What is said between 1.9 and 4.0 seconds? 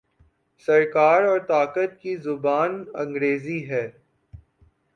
کی زبان انگریزی ہے۔